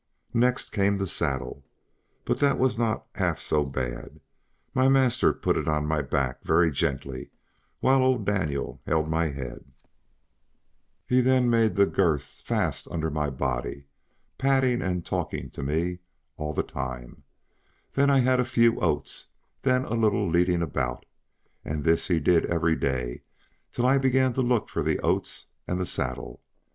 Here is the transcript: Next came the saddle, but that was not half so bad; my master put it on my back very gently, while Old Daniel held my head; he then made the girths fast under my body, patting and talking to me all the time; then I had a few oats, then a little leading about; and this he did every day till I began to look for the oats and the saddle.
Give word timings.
Next 0.33 0.71
came 0.71 0.97
the 0.97 1.05
saddle, 1.05 1.63
but 2.25 2.39
that 2.39 2.57
was 2.57 2.75
not 2.75 3.05
half 3.13 3.39
so 3.39 3.63
bad; 3.63 4.19
my 4.73 4.89
master 4.89 5.31
put 5.31 5.55
it 5.57 5.67
on 5.67 5.85
my 5.85 6.01
back 6.01 6.41
very 6.43 6.71
gently, 6.71 7.29
while 7.81 8.01
Old 8.03 8.25
Daniel 8.25 8.81
held 8.87 9.07
my 9.07 9.27
head; 9.27 9.63
he 11.05 11.21
then 11.21 11.51
made 11.51 11.75
the 11.75 11.85
girths 11.85 12.41
fast 12.41 12.87
under 12.89 13.11
my 13.11 13.29
body, 13.29 13.85
patting 14.39 14.81
and 14.81 15.05
talking 15.05 15.51
to 15.51 15.61
me 15.61 15.99
all 16.35 16.55
the 16.55 16.63
time; 16.63 17.21
then 17.93 18.09
I 18.09 18.21
had 18.21 18.39
a 18.39 18.43
few 18.43 18.79
oats, 18.79 19.29
then 19.61 19.85
a 19.85 19.93
little 19.93 20.27
leading 20.27 20.63
about; 20.63 21.05
and 21.63 21.83
this 21.83 22.07
he 22.07 22.19
did 22.19 22.47
every 22.47 22.75
day 22.75 23.21
till 23.71 23.85
I 23.85 23.99
began 23.99 24.33
to 24.33 24.41
look 24.41 24.67
for 24.67 24.81
the 24.81 24.97
oats 25.01 25.49
and 25.67 25.79
the 25.79 25.85
saddle. 25.85 26.41